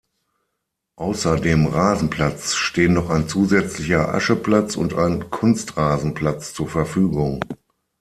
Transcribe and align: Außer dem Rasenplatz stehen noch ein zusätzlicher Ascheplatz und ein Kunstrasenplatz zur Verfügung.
Außer 0.95 1.37
dem 1.39 1.67
Rasenplatz 1.67 2.55
stehen 2.55 2.93
noch 2.93 3.11
ein 3.11 3.27
zusätzlicher 3.29 4.11
Ascheplatz 4.11 4.75
und 4.75 4.95
ein 4.95 5.29
Kunstrasenplatz 5.29 6.55
zur 6.55 6.67
Verfügung. 6.69 7.39